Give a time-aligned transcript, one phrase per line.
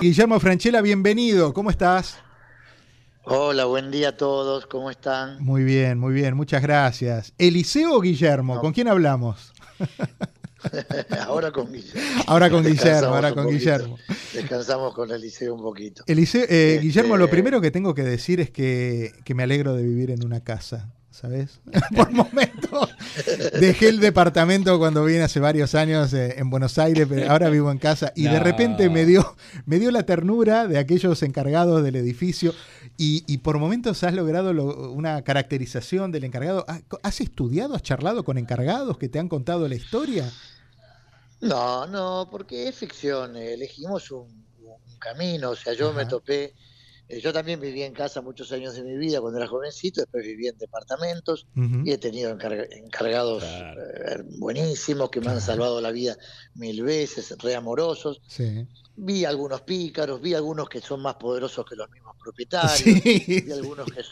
[0.00, 2.16] Guillermo Franchella, bienvenido, ¿cómo estás?
[3.24, 5.36] Hola, buen día a todos, ¿cómo están?
[5.44, 7.34] Muy bien, muy bien, muchas gracias.
[7.36, 8.60] ¿Eliseo o Guillermo?
[8.60, 9.52] ¿Con quién hablamos?
[11.26, 12.22] ahora con Guillermo.
[12.26, 13.98] Ahora con Guillermo, ahora con Guillermo.
[14.32, 16.02] Descansamos con Eliseo un poquito.
[16.06, 19.74] Eliseo, eh, este, Guillermo, lo primero que tengo que decir es que, que me alegro
[19.74, 20.94] de vivir en una casa.
[21.10, 21.60] ¿Sabes?
[21.96, 22.88] Por momento
[23.58, 27.70] dejé el departamento cuando vine hace varios años eh, en Buenos Aires, pero ahora vivo
[27.70, 31.96] en casa y de repente me dio, me dio la ternura de aquellos encargados del
[31.96, 32.54] edificio
[33.02, 34.50] y, por momentos has logrado
[34.90, 36.66] una caracterización del encargado.
[37.02, 40.30] ¿Has estudiado, has charlado con encargados que te han contado la historia?
[41.40, 43.36] No, no, porque es ficción.
[43.36, 44.44] Elegimos un,
[44.98, 45.50] camino.
[45.50, 46.52] O sea, yo me topé
[47.10, 50.24] eh, yo también viví en casa muchos años de mi vida cuando era jovencito, después
[50.24, 51.46] viví en departamentos
[51.84, 56.16] y he tenido encargados eh, buenísimos que me han salvado la vida
[56.54, 58.20] mil veces, re amorosos.
[58.96, 63.86] Vi algunos pícaros, vi algunos que son más poderosos que los mismos propietarios, vi algunos
[63.90, 64.02] que,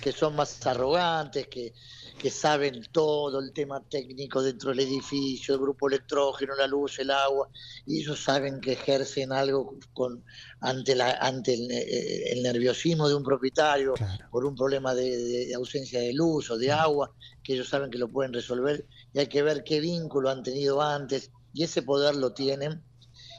[0.00, 1.74] que son más arrogantes, que,
[2.18, 7.10] que saben todo el tema técnico dentro del edificio, el grupo electrógeno, la luz, el
[7.10, 7.48] agua,
[7.86, 10.24] y ellos saben que ejercen algo con,
[10.60, 13.94] ante, la, ante el, eh, nerviosismo de un propietario
[14.30, 18.08] por un problema de, ausencia de luz o de agua, que ellos saben que lo
[18.08, 22.32] pueden resolver y hay que ver qué vínculo han tenido antes y ese poder lo
[22.32, 22.82] tienen.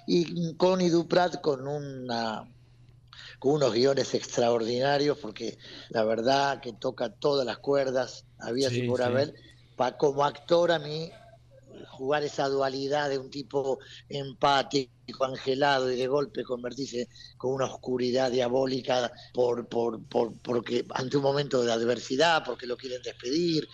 [0.08, 2.50] Y con Iduprat, con una
[3.40, 5.58] con unos guiones extraordinarios, porque
[5.90, 9.34] la verdad que toca todas las cuerdas, había sí, por haber.
[9.98, 11.10] como actor a mí,
[11.88, 14.90] jugar esa dualidad de un tipo empático,
[15.22, 21.24] angelado y de golpe convertirse con una oscuridad diabólica por, por, por, porque ante un
[21.24, 23.68] momento de adversidad, porque lo quieren despedir,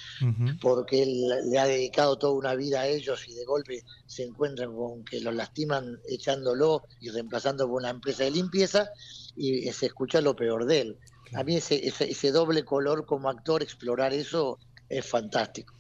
[0.62, 4.74] porque él le ha dedicado toda una vida a ellos y de golpe se encuentran
[4.76, 8.90] con que los lastiman echándolo y reemplazando por una empresa de limpieza
[9.36, 11.00] y se escucha lo peor de él.
[11.34, 15.74] A mí ese, ese, doble color como actor, explorar eso es fantástico.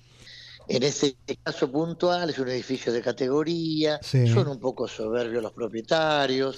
[0.67, 6.57] En ese caso puntual es un edificio de categoría, son un poco soberbios los propietarios,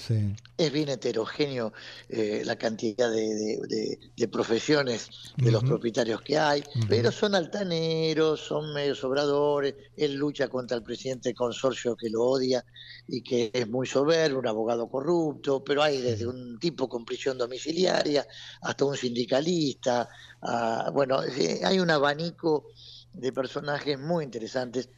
[0.57, 1.73] es bien heterogéneo
[2.09, 3.99] eh, la cantidad de,
[4.31, 10.77] profesiones de los propietarios que hay, pero son altaneros, son medio sobradores, él lucha contra
[10.77, 12.63] el presidente del consorcio que lo odia
[13.07, 17.37] y que es muy soberbio, un abogado corrupto, pero hay desde un tipo con prisión
[17.37, 18.25] domiciliaria
[18.61, 20.09] hasta un sindicalista,
[20.41, 22.67] ah, bueno, eh, hay un abanico
[23.17, 24.89] de personajes muy interesantes.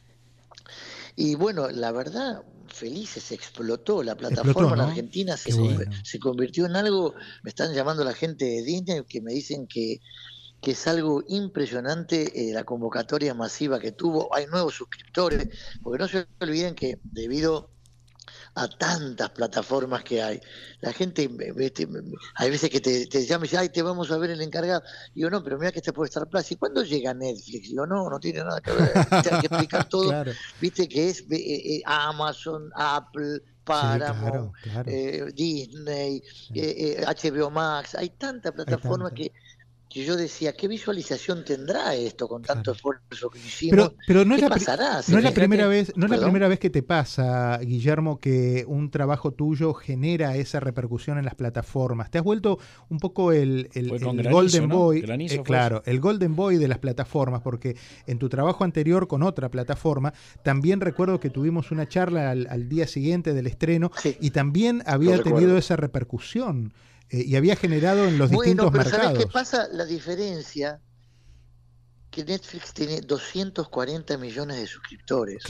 [1.16, 5.52] Y bueno, la verdad, felices, explotó la plataforma en Argentina, se,
[6.04, 10.00] se, convirtió en algo, me están llamando la gente de Disney que me dicen que,
[10.60, 15.48] que es algo impresionante eh, la convocatoria masiva que tuvo, hay nuevos suscriptores,
[15.82, 17.70] porque no se olviden que debido
[18.54, 20.40] a tantas plataformas que hay.
[20.80, 21.28] La gente,
[22.34, 24.82] hay veces que te, te llama y dice, ay, te vamos a ver el encargado.
[25.14, 26.50] Y yo, no, pero mira que este puede estar Plus.
[26.52, 27.68] ¿Y cuándo llega Netflix?
[27.68, 28.92] Digo, no, no tiene nada que ver.
[29.10, 30.24] Hay que explicar todo.
[30.60, 34.52] Viste que es eh, eh, Amazon, Apple, Paramount,
[35.34, 37.94] Disney, HBO Max.
[37.94, 39.32] Hay tanta plataforma que
[39.90, 43.92] que yo decía, ¿qué visualización tendrá esto con tanto esfuerzo que hicimos?
[44.06, 45.00] Pero, no, es la, pasará?
[45.08, 48.64] no es la primera vez, no es la primera vez que te pasa, Guillermo, que
[48.68, 52.08] un trabajo tuyo genera esa repercusión en las plataformas.
[52.08, 53.68] Te has vuelto un poco el,
[54.30, 59.08] Golden Boy, eh, claro, el Golden Boy de las plataformas, porque en tu trabajo anterior
[59.08, 60.14] con otra plataforma,
[60.44, 63.90] también recuerdo que tuvimos una charla al, día siguiente del estreno
[64.20, 66.72] y también había tenido esa repercusión.
[67.10, 69.06] Eh, y había generado en los distintos pero mercados.
[69.06, 69.68] ¿Sabes qué pasa?
[69.72, 70.80] La diferencia
[72.10, 75.44] que Netflix tiene 240 millones de suscriptores.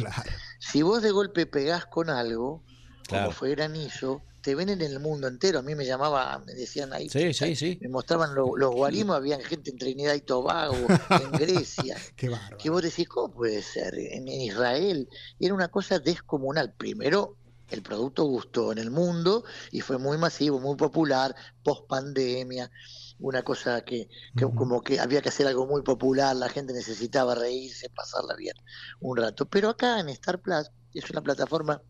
[0.58, 2.62] Si vos de golpe pegás con algo,
[3.08, 5.58] como fue Granizo, te ven en el mundo entero.
[5.58, 7.78] A mí me llamaba, me decían ahí, sí, sí, sí.
[7.80, 10.76] me mostraban los guarimos, había gente en Trinidad y Tobago,
[11.10, 11.96] en Grecia.
[12.16, 13.94] Qué que vos decís, ¿cómo puede ser?
[13.94, 15.08] En, en Israel.
[15.38, 16.72] Era una cosa descomunal.
[16.74, 17.36] Primero,
[17.70, 22.70] el producto gustó en el mundo y fue muy masivo, muy popular, post pandemia,
[23.18, 24.08] una cosa que,
[24.54, 28.54] como que había que hacer algo muy popular, la gente necesitaba reírse, pasarla bien
[29.00, 29.46] un rato.
[29.46, 31.82] Pero acá en Star Plus es una plataforma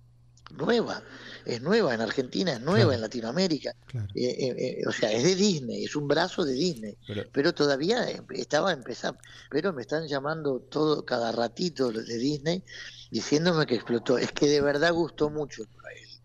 [0.52, 1.02] nueva,
[1.44, 5.34] es nueva en Argentina, es nueva en Latinoamérica, eh, eh, eh, o sea, es de
[5.34, 6.96] Disney, es un brazo de Disney,
[7.32, 9.20] pero, todavía estaba empezando,
[9.50, 12.62] pero me están llamando todo cada ratito de Disney
[13.10, 14.18] diciéndome que explotó.
[14.18, 15.64] Es que de verdad gustó mucho.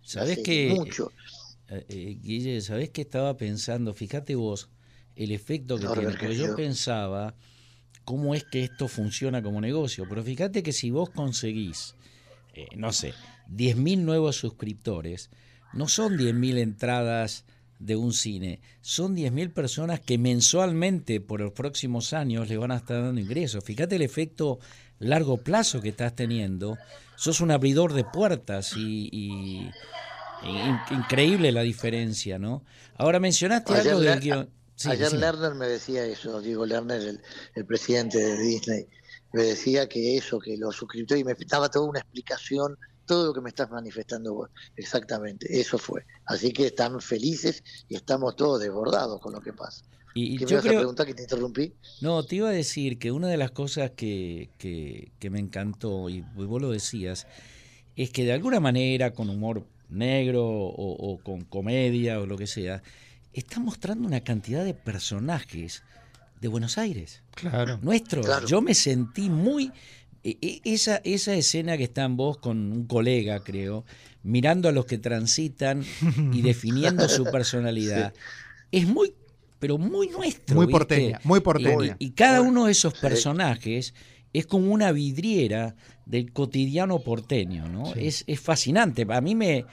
[0.04, 1.12] ¿Sabés que Mucho.
[1.68, 3.94] Eh, Guille, ¿sabés qué estaba pensando?
[3.94, 4.69] Fíjate vos
[5.16, 6.10] el efecto que tiene.
[6.12, 7.36] Porque yo pensaba
[8.04, 10.06] cómo es que esto funciona como negocio.
[10.07, 11.95] Pero fíjate que si vos conseguís,
[12.55, 13.13] eh, no sé,
[13.49, 15.29] 10.000 nuevos suscriptores,
[15.73, 17.43] no son 10.000 entradas
[17.79, 22.77] de un cine, son 10.000 personas que mensualmente por los próximos años le van a
[22.77, 23.63] estar dando ingresos.
[23.63, 24.59] Fíjate el efecto
[24.99, 26.77] largo plazo que estás teniendo.
[27.17, 29.69] Sos un abridor de puertas y,
[30.91, 32.63] increíble la diferencia, ¿no?
[32.97, 34.49] Ahora mencionaste algo del guion.
[34.85, 37.19] ayer Lerner me decía eso, Diego Lerner,
[37.55, 38.87] el, presidente de Disney,
[39.35, 43.33] me decía que eso, que los suscriptores, y me daba toda una explicación todo lo
[43.33, 44.49] que me estás manifestando vos.
[44.77, 46.05] Exactamente, eso fue.
[46.25, 49.83] Así que están felices y estamos todos desbordados con lo que pasa.
[50.15, 51.73] Y, ¿Qué me vas a preguntar que te interrumpí?
[51.99, 56.21] No, te iba a decir que una de las cosas que, que, me encantó, y
[56.21, 57.27] vos lo decías,
[57.97, 62.81] es que de alguna manera, con humor negro o, con comedia o lo que sea,
[63.33, 65.83] está mostrando una cantidad de personajes
[66.41, 67.23] de Buenos Aires.
[67.35, 67.79] Claro.
[67.81, 68.45] Nuestros.
[68.47, 69.71] Yo me sentí muy
[70.25, 73.85] e, e, esa, esa escena que está en vos con un colega, creo,
[74.23, 75.85] mirando a los que transitan
[76.33, 78.11] y definiendo su personalidad,
[78.71, 79.13] es muy,
[79.59, 80.55] pero muy nuestro.
[80.55, 81.95] Muy porteña, muy porteña.
[81.99, 83.93] Y, cada uno de esos personajes
[84.33, 85.75] es como una vidriera
[86.07, 87.93] del cotidiano porteño, ¿no?
[87.93, 89.05] Es, es fascinante.
[89.07, 89.65] A mí me,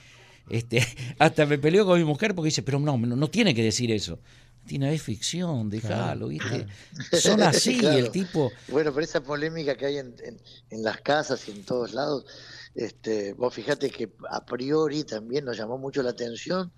[0.50, 0.86] este,
[1.18, 4.20] hasta me peleó con mi mujer porque dice, pero no, no tiene que decir eso.
[4.66, 6.66] Tiene es ficción, déjalo, ¿viste?
[7.12, 8.52] Son así, el tipo.
[8.68, 10.14] Bueno, pero esa polémica que hay en,
[10.70, 12.24] en, las casas y en todos lados,
[12.74, 16.72] este, vos fíjate que a priori también nos llamó mucho la atención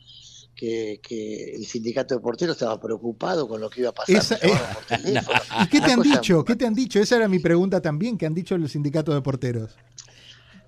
[0.55, 4.39] que, que, el sindicato de porteros estaba preocupado con lo que iba a pasar.
[5.63, 6.45] ¿Y qué te han dicho?
[6.45, 7.01] ¿Qué te han dicho?
[7.01, 9.73] Esa era mi pregunta también, ¿qué han dicho el sindicato de porteros?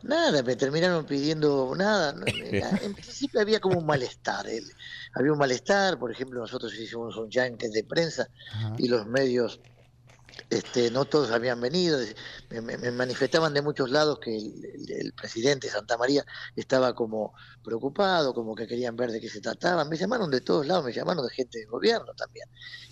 [0.06, 2.14] Nada, me terminaron pidiendo nada.
[2.26, 4.47] En principio había como un malestar.
[5.14, 8.29] había un malestar, por ejemplo, nosotros hicimos un yankee de prensa
[8.79, 9.61] y los medios
[10.50, 11.98] este, no todos habían venido,
[12.50, 16.24] me, manifestaban de muchos lados que el, presidente Santa María
[16.54, 17.34] estaba como
[17.64, 19.84] preocupado, como que querían ver de qué se trataba.
[19.84, 22.48] Me llamaron de todos lados, me llamaron de gente de gobierno también.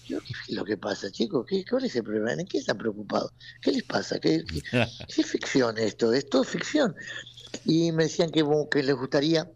[0.07, 1.47] Yo, ¿qué es lo que pasa, chicos?
[1.49, 2.33] ¿Qué, ¿Cuál es el problema?
[2.33, 3.33] ¿En qué están preocupados?
[3.61, 4.19] ¿Qué les pasa?
[4.19, 4.45] ¿Qué,
[5.09, 6.13] es ficción esto?
[6.13, 6.95] Es todo ficción.
[7.65, 9.51] Y me decían que, que les gustaría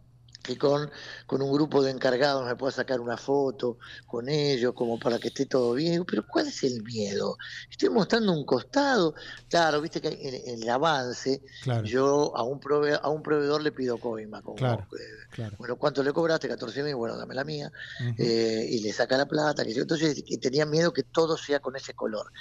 [0.49, 0.91] que con,
[1.27, 5.29] con un grupo de encargados me pueda sacar una foto con ellos, como para que
[5.29, 6.06] esté todo bien.
[6.06, 7.37] Pero ¿cuál es el miedo?
[7.71, 9.15] Estoy mostrando un costado.
[9.50, 11.43] Claro, viste que en, el avance
[11.85, 14.41] yo a un, proveedor, a un proveedor le pido coima.
[14.41, 16.49] Como, eh, Bueno, ¿cuánto le cobraste?
[16.49, 17.71] 14 mil, bueno, dame la mía.
[18.17, 19.67] Eh, y le saca la plata.
[19.67, 22.33] Que entonces tenía miedo que todo sea con ese color.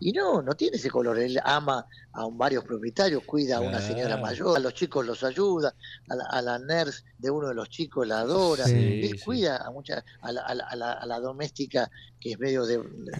[0.00, 1.18] Y no, no tiene ese color.
[1.18, 5.74] Él ama a varios propietarios, cuida a una señora mayor, a los chicos los ayuda,
[6.10, 9.70] a la, a la nurse de uno de los chicos la adora, él cuida a
[9.70, 11.90] mucha, a la, a, la, doméstica
[12.20, 12.64] que es medio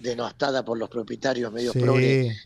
[0.01, 1.73] denostada por los propietarios medio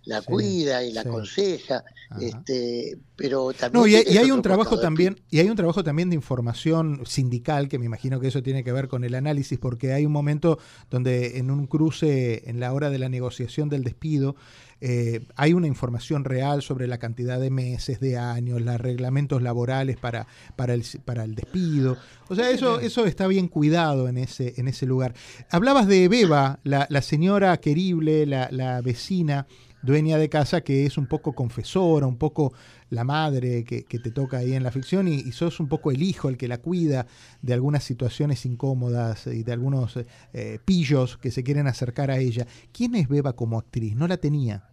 [0.05, 1.85] la cuida y la aconseja,
[2.20, 7.02] este, pero también y, hay un trabajo también, y hay un trabajo también de información
[7.06, 10.12] sindical, que me imagino que eso tiene que ver con el análisis, porque hay un
[10.12, 10.58] momento
[10.90, 14.37] donde en un cruce, en la hora de la negociación del despido,
[14.81, 19.97] eh, hay una información real sobre la cantidad de meses, de años, los reglamentos laborales
[19.97, 20.27] para,
[20.57, 21.97] para, el, para el despido.
[22.29, 25.15] O sea, eso, eso está bien cuidado en ese, en ese lugar.
[25.51, 29.47] Hablabas de Beba, la, la señora querible, la, la vecina
[29.83, 32.52] dueña de casa que es un poco confesora, un poco
[32.91, 36.29] la madre que, te toca ahí en la ficción y, sos un poco el hijo,
[36.29, 37.07] el que la cuida
[37.43, 39.99] de algunas situaciones incómodas y de algunos
[40.33, 42.47] eh, pillos que se quieren acercar a ella.
[42.73, 43.95] ¿Quién es Beba como actriz?
[43.95, 44.64] No la tenía.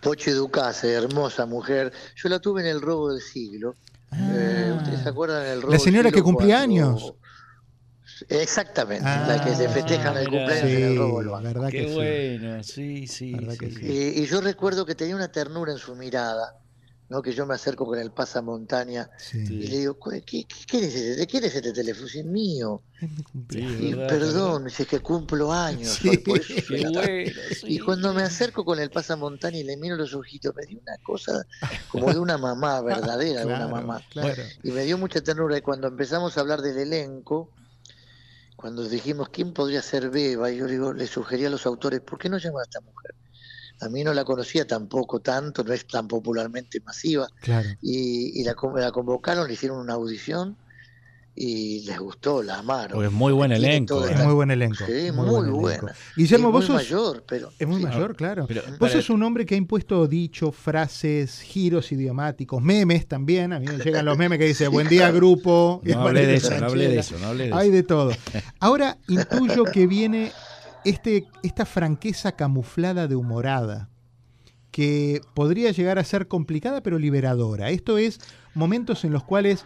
[0.00, 1.92] Poche Ducase, hermosa mujer.
[2.16, 3.74] Yo la tuve en el robo del siglo.
[4.12, 4.76] Eh, ah.
[4.78, 7.14] ¿Ustedes se acuerdan del robo La señora que cumplía años.
[8.28, 13.06] Exactamente, la que se ah, festejan el cumpleaños en el robo ¿verdad Qué bueno, sí,
[13.06, 13.36] sí.
[13.82, 16.56] Y, yo recuerdo que tenía una ternura en su mirada,
[17.08, 17.22] ¿no?
[17.22, 21.16] que yo me acerco con el pasamontaña y le digo, ¿qué, qué, es este?
[21.16, 22.06] ¿de quién es este teléfono?
[22.06, 22.82] Es mío.
[23.50, 25.98] y perdón, si es que cumplo años.
[27.64, 30.96] y cuando me acerco con el pasamontaña y le miro los ojitos, me dio una
[30.98, 31.46] cosa
[31.88, 34.02] como de una mamá verdadera, de una mamá.
[34.62, 35.56] Y me dio mucha ternura.
[35.56, 37.50] Y cuando empezamos a hablar del elenco,
[38.56, 42.18] cuando dijimos quién podría ser Beba, y yo digo, le sugerí a los autores, ¿por
[42.18, 43.14] qué no llaman a esta mujer?
[43.80, 47.28] A mí no la conocía tampoco tanto, no es tan popularmente masiva.
[47.80, 50.56] Y, la, la convocaron, le hicieron una audición
[51.40, 53.04] y les gustó, la amaron.
[53.04, 54.04] es muy buen elenco.
[54.04, 54.84] Es muy buen elenco.
[54.84, 55.88] Sí, muy, bueno.
[56.16, 57.52] Guillermo, vos sos, mayor, pero...
[57.56, 58.46] Es muy mayor, claro.
[58.48, 63.52] Pero, vos sos un hombre que ha impuesto dichos, frases, giros idiomáticos, memes también.
[63.52, 65.80] A mí me llegan los memes que dice buen día grupo.
[65.84, 68.10] No hablé de eso, no hablé de eso, no hablé de Hay de todo.
[68.58, 70.32] Ahora intuyo que viene
[70.88, 73.88] este, esta franqueza camuflada de humorada
[74.70, 77.70] que podría llegar a ser complicada pero liberadora.
[77.70, 78.20] Esto es
[78.54, 79.64] momentos en los cuales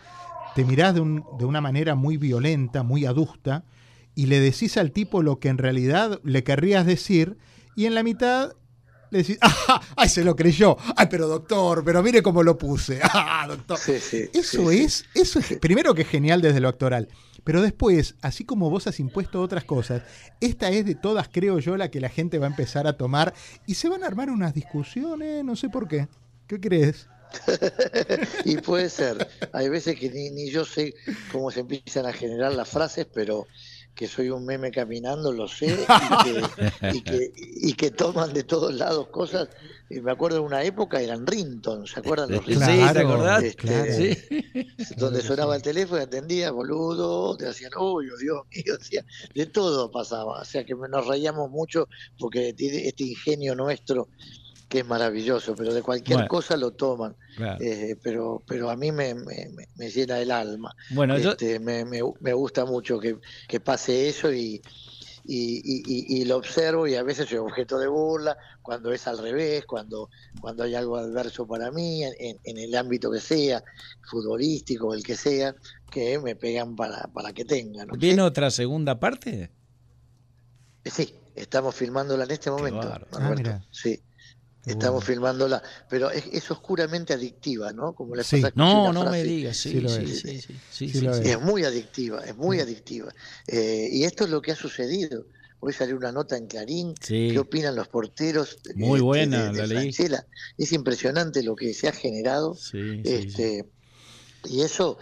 [0.55, 3.64] te mirás de, un, de una manera muy violenta, muy adusta,
[4.14, 7.38] y le decís al tipo lo que en realidad le querrías decir,
[7.75, 8.52] y en la mitad
[9.11, 9.81] le decís, ¡ah!
[9.97, 10.76] ¡Ay, se lo creyó!
[10.97, 11.83] ¡Ay, pero doctor!
[11.85, 12.99] Pero mire cómo lo puse.
[13.02, 13.79] ¡Ah, doctor!
[13.87, 17.09] eso es, eso es, primero que es genial desde lo actoral.
[17.45, 20.03] Pero después, así como vos has impuesto otras cosas,
[20.41, 23.35] esta es de todas, creo yo, la que la gente va a empezar a tomar
[23.67, 26.09] y se van a armar unas discusiones, no sé por qué.
[26.47, 27.09] ¿Qué crees?
[28.45, 29.29] y puede ser.
[29.53, 30.95] Hay veces que ni, yo sé
[31.31, 33.47] cómo se empiezan a generar las frases, pero
[33.95, 35.87] que soy un meme caminando, lo sé,
[36.93, 39.49] y que, y que, toman de todos lados cosas.
[39.93, 42.69] Y me acuerdo de una época, eran Rington, ¿se acuerdan los Rington?
[42.69, 43.43] Sí, ¿te acordás?
[43.43, 48.43] Este, donde sonaba el teléfono y atendía, boludo, te hacían, uy, Dios
[48.91, 49.03] mío,
[49.35, 50.41] de todo pasaba.
[50.41, 54.09] O sea que nos reíamos mucho porque este ingenio nuestro
[54.73, 57.15] que es maravilloso, pero de cualquier cosa lo toman.
[57.61, 60.75] Eh, pero, pero a mí me, me, llena el alma.
[60.89, 64.63] Bueno, este, me, me, gusta mucho que, pase eso y,
[65.25, 70.11] y, lo observo y a veces soy objeto de burla, cuando es al revés, cuando,
[70.41, 73.62] cuando hay algo adverso para mí, en, el ámbito que sea,
[74.11, 75.55] futbolístico, el que sea,
[75.91, 77.88] que me pegan para, para que tengan.
[77.99, 79.50] ¿Viene otra segunda parte?
[80.85, 82.93] Sí, estamos filmándola en este momento.
[83.12, 84.02] Ah, sí.
[84.64, 87.95] Estamos filmándola, pero es, es, oscuramente adictiva, ¿no?
[87.95, 88.42] Como la sí.
[88.54, 91.40] No, no me digas, sí, sí, sí, sí, es.
[91.40, 93.12] muy adictiva, es muy adictiva.
[93.49, 95.26] Eh, y esto es lo que ha sucedido.
[95.59, 98.59] Hoy salió una nota en Clarín, ¿qué opinan los porteros?
[98.75, 99.95] Muy este, buena, la ley.
[100.59, 102.57] Es impresionante lo que se ha generado.
[103.04, 103.69] este,
[104.45, 104.99] Y eso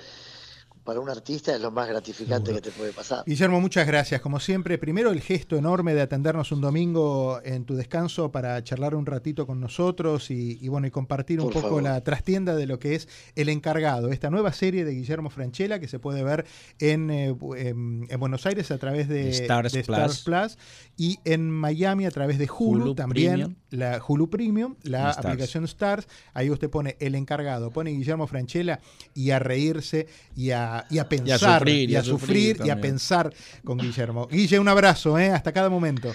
[0.84, 3.25] para un artista es lo más gratificante que te puede pasar.
[3.26, 4.20] Guillermo, muchas gracias.
[4.20, 8.94] Como siempre, primero el gesto enorme de atendernos un domingo en tu descanso para charlar
[8.94, 12.94] un ratito con nosotros y, bueno, y compartir un poco la trastienda de lo que
[12.94, 16.46] es El Encargado, esta nueva serie de Guillermo Franchella que se puede ver
[16.78, 20.58] en, eh, en, Buenos Aires a través de Stars, Plus.
[20.96, 26.06] y en Miami a través de Hulu, también, la Hulu Premium, la aplicación Stars.
[26.34, 28.80] Ahí usted pone El Encargado, pone Guillermo Franchella
[29.14, 33.32] y a reírse y a y a pensar, y a sufrir, y a, pensar
[33.64, 34.26] con Guillermo.
[34.26, 35.30] Guille, un abrazo, ¿eh?
[35.30, 36.12] hasta cada momento.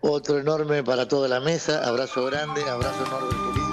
[0.00, 3.71] Otro enorme para toda la mesa, abrazo grande, abrazo enorme querido.